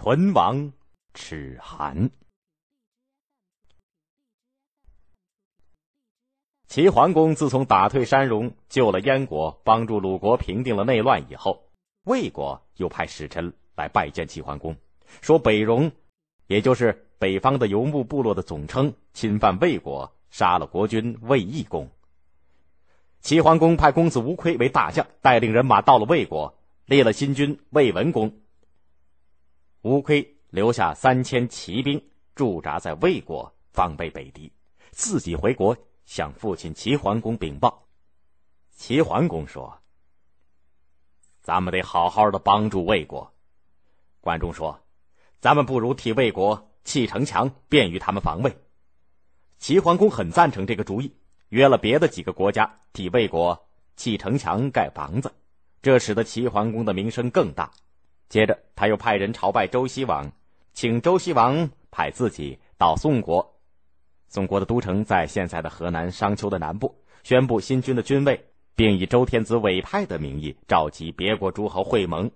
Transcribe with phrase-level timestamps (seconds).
[0.00, 0.72] 唇亡
[1.12, 2.08] 齿寒。
[6.68, 11.64] 齐桓公自从打退山戎、救了燕国、帮助鲁国平定了内乱以后，
[12.04, 14.76] 魏国又派使臣来拜见齐桓公，
[15.20, 15.90] 说北戎，
[16.46, 21.90] 也就是北方的游牧部落的总称，侵犯魏国，杀了国君魏懿公。
[23.20, 26.56] 齐桓公派公子无亏为大将，带领人马到了魏国，
[26.86, 28.40] 立了新君魏文公。
[29.82, 32.02] 吴亏留下三千骑兵
[32.34, 34.52] 驻扎在魏国，防备北敌，
[34.90, 37.86] 自己回国向父亲齐桓公禀报。
[38.72, 39.80] 齐桓公说
[41.42, 43.32] ：“咱们得好好的帮助魏国。”
[44.20, 44.80] 关中说
[45.40, 48.58] ：“咱们不如替魏国砌城墙，便于他们防卫。”
[49.58, 51.14] 齐桓公很赞成这个主意，
[51.50, 55.32] 约了别的几个国家替魏国砌城墙、盖房子，
[55.82, 57.70] 这使得齐桓公的名声更大。
[58.28, 60.30] 接着，他又派人朝拜周西王，
[60.74, 63.54] 请周西王派自己到宋国。
[64.28, 68.44] 宋国的都城在现在的河南商丘的南部，宣布新君的君位，
[68.76, 72.30] 并以周天子委派的名义召集别国诸侯会盟。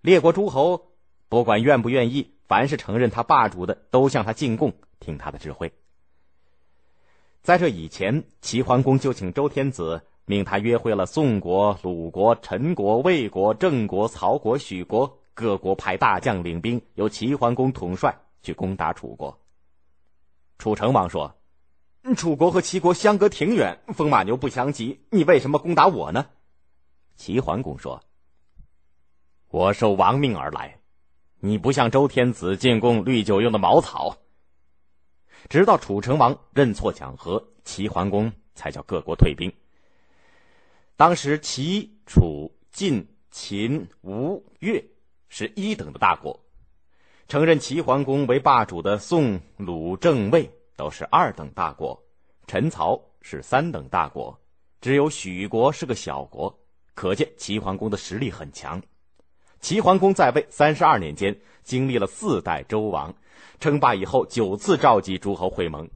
[0.00, 0.92] 列国诸侯
[1.28, 5.70] 不管愿不愿意，凡是承认他霸主的，都向他进贡，听他的指挥。
[7.42, 15.18] 在这以前，齐桓公就请周天子命他约会了宋国、鲁国、陈国、魏国、郑国、曹国、许国。
[15.36, 19.38] 各国派大将领兵，由齐桓公统帅去攻打楚国。
[20.56, 21.36] 楚成王说
[22.16, 26.26] ：“楚国和齐国相隔挺远，风马牛不相及，你为什么攻打我呢？”
[27.16, 28.02] 齐桓公说
[29.52, 30.80] ：“我受王命而来，
[31.40, 34.16] 你不向周天子进贡绿酒用的茅草。”
[35.50, 39.52] 直到楚成王认错讲和，齐桓公才叫各国退兵。
[40.96, 44.82] 当时齐、楚、晋、秦、吴、越。
[45.38, 46.40] 是一等的大国，
[47.28, 52.02] 承认齐桓公为霸主的宋、鲁、郑、魏都是二等大国，
[52.46, 54.40] 陈、曹是三等大国，
[54.80, 56.58] 只有许国是个小国。
[56.94, 58.82] 可见齐桓公的实力很强。
[59.60, 63.14] 齐桓公在位三十二年间，经历了四代周王，
[63.60, 65.86] 称霸以后九次召集诸侯会盟。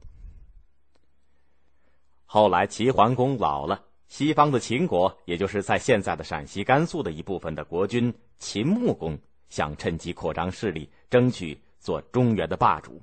[2.27, 8.13] 后来齐桓公老了，西方的秦国，也就是在现在的陕西、甘肃的一部分的国君。
[8.37, 9.19] 秦穆公
[9.51, 13.01] 想趁机扩张势力，争取做中原的霸主。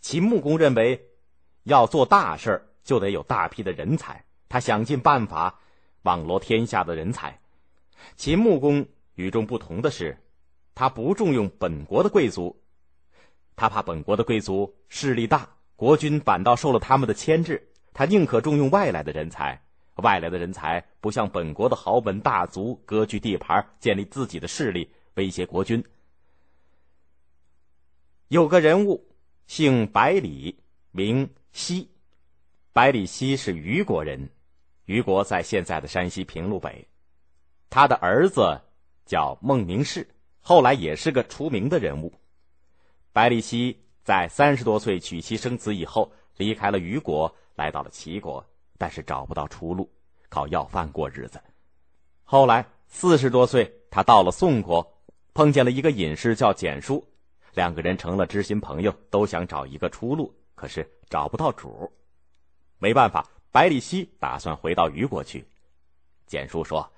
[0.00, 1.06] 秦穆公认为，
[1.64, 5.58] 要做大事儿就得有大批的人才，他想尽办法
[6.02, 7.40] 网罗天下的人才。
[8.16, 10.18] 秦穆公与众不同的是，
[10.74, 12.62] 他不重用本国的贵族，
[13.56, 19.62] 他怕本国的贵族势力大，国君反倒受了他们的牵制，他宁可重用外来的人才。
[19.96, 24.90] 外来的人才不像本国的豪门大族割据地盘，建立自己的势力，
[25.20, 25.84] 威胁国君。
[28.28, 29.06] 有个人物
[29.46, 30.58] 姓百里，
[30.92, 31.86] 名奚。
[32.72, 34.30] 百里奚是虞国人，
[34.86, 36.88] 虞国在现在的山西平陆北。
[37.68, 38.58] 他的儿子
[39.04, 40.08] 叫孟明视，
[40.40, 42.10] 后来也是个出名的人物。
[43.12, 48.42] 百里奚在三十多岁娶妻生子以后，离开了虞国，来到了齐国。
[48.78, 49.86] 但是找不到出路，
[50.30, 51.38] 靠要饭过日子。
[52.24, 54.99] 后来四十多岁，他到了宋国，
[55.40, 57.02] 碰见了一个隐士叫简叔，
[57.54, 61.90] 两个人成了知心朋友，都想找一个出路，可是找不到主。
[62.76, 65.46] 没办法，百里奚打算回到虞国去。
[66.26, 66.92] 简叔说：“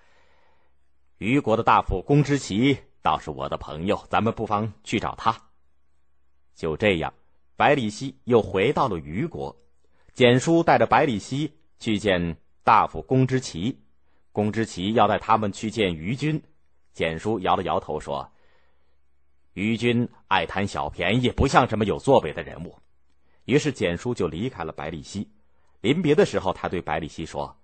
[1.18, 5.40] 虞国的大夫公之奇倒是我的朋友，咱们不妨去找他。”
[6.56, 7.14] 就这样，
[7.54, 9.56] 百里奚又回到了虞国。
[10.14, 11.52] 简叔带着百里奚。
[11.78, 13.78] 去见大夫公之奇，
[14.32, 16.42] 公之奇要带他们去见虞君。
[16.92, 18.30] 简叔摇了摇头说
[19.54, 22.78] ：“于君爱贪小便宜，不像什么有作为的人物。”
[23.44, 25.28] 于是简叔就离开了百里奚。
[25.80, 27.56] 临别的时候，他对百里奚说：“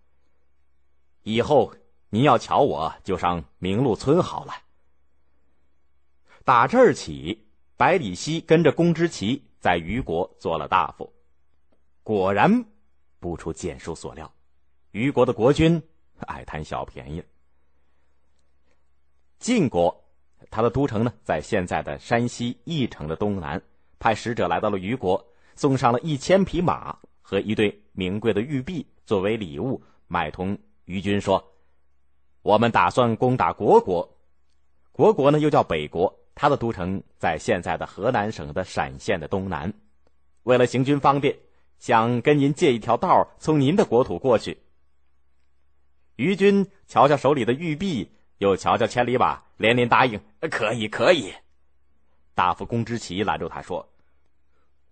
[1.23, 1.73] 以后
[2.11, 4.55] 您要瞧我，就上明路村好了。”
[6.45, 7.47] 打这儿起，
[7.77, 11.13] 百里奚跟着公之奇在虞国做了大夫，
[12.03, 12.65] 果然。
[13.21, 14.33] 不出简叔所料，
[14.93, 15.83] 虞国的国君
[16.19, 17.21] 爱贪小便宜。
[19.41, 20.08] 晋国，
[20.51, 23.61] 他的都城呢，在现在的山西翼城的东南，
[23.99, 25.25] 派使者来到了虞国，
[25.55, 31.43] 送上了一千匹马和一对名贵的玉璧作为礼物，买通虞军说
[32.43, 34.17] ：“我们打算攻打国国。
[34.93, 39.73] 国国呢，又叫北国，他的都城在现在的河南省的陕县的东南。
[40.43, 41.37] 为了行军方便。”
[41.79, 44.59] 想跟您借一条道，从您的国土过去。
[46.17, 50.21] 于军瞧瞧手里的玉璧，又瞧瞧千里马，连连答应
[50.51, 51.33] ：“可以，可以。”
[52.35, 53.89] 大夫公之奇拦住他说：“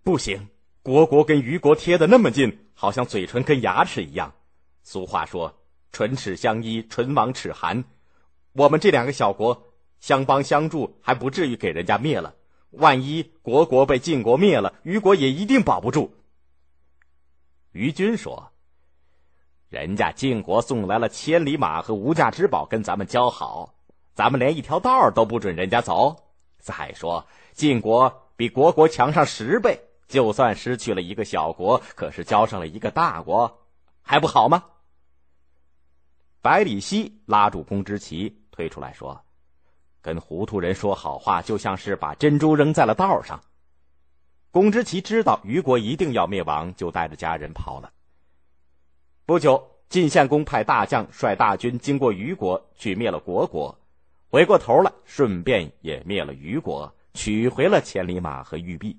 [0.02, 0.48] 不行，
[0.82, 4.34] 国国跟虞国贴的那么近，好像嘴唇跟牙齿一样。
[4.82, 5.56] 俗话说，
[5.93, 7.84] 唇齿相依，唇亡齿寒。
[8.52, 12.34] 我们这两个小国相帮相助，还不至于给人家灭了。
[12.70, 16.16] 万一国国被晋国灭了，虞国也一定保不住。”
[17.72, 18.52] 于军说。
[19.68, 23.74] 人家晋国送来了千里马和无价之宝，跟咱们交好，
[24.14, 26.16] 咱们连一条道都不准人家走。
[26.58, 33.58] 再说，晋国比国国强上十倍，就算失去了一个小国，可是交上了一个大国，
[34.02, 34.62] 还不好吗？
[36.40, 39.20] 百里奚拉住公之奇，推出来说
[40.00, 43.40] ：“跟糊涂人说好话，就像是把珍珠扔在了道上。”
[44.52, 47.90] 公之奇知道虞国一定要灭亡，就带着家人跑了。
[49.26, 53.76] 不久，晋献公派大将率大军经过虞国，去灭了国国，
[54.28, 58.96] 回过头来顺便也灭了虞国，取回了千里马和玉璧。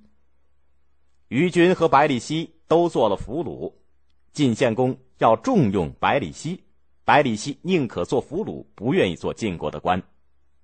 [1.29, 3.71] 虞军和百里奚都做了俘虏，
[4.33, 6.62] 晋献公要重用百里奚，
[7.06, 10.03] 百里奚宁可做俘虏，不愿意做晋国的官。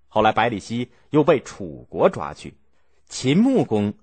[0.09, 2.53] 后来，百里奚又被楚国抓去，
[3.07, 3.93] 秦穆公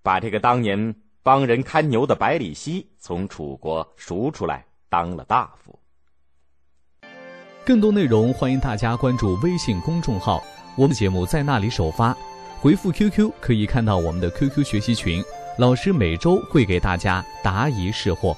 [0.00, 0.94] 把这个当年
[1.24, 4.64] 帮人看牛的百里奚从楚国赎出来。
[4.92, 5.78] 当了大夫。
[7.64, 10.44] 更多内容欢迎大家关注微信公众号，
[10.76, 12.14] 我们节目在那里首发。
[12.60, 15.24] 回复 QQ 可以看到我们的 QQ 学习群，
[15.56, 18.30] 老师每周会给大家答疑释惑。